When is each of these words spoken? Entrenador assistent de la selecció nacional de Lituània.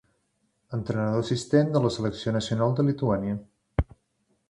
Entrenador 0.77 1.21
assistent 1.25 1.71
de 1.77 1.83
la 1.85 1.93
selecció 1.99 2.35
nacional 2.39 2.77
de 2.81 2.89
Lituània. 2.91 3.41